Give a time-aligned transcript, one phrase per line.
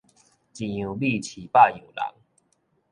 [0.03, 0.07] 一樣米
[1.21, 2.21] 飼百樣人